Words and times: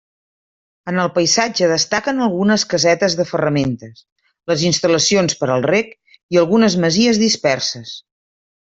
En 0.91 1.01
el 1.01 1.09
paisatge 1.17 1.67
destaquen 1.71 2.21
algunes 2.27 2.65
casetes 2.71 3.17
de 3.21 3.27
ferramentes, 3.33 4.01
les 4.53 4.65
instal·lacions 4.71 5.39
per 5.43 5.53
al 5.59 5.69
reg 5.75 5.95
i 6.37 6.43
algunes 6.45 6.81
masies 6.87 7.25
disperses. 7.29 7.97